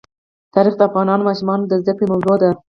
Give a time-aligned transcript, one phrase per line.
[0.53, 2.49] تاریخ د افغان ماشومانو د زده کړې موضوع ده.